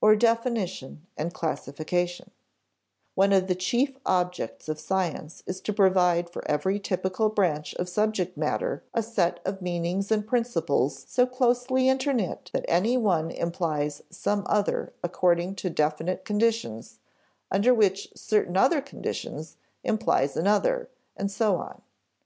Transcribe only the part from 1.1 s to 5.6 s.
and classification] One of the chief objects of science is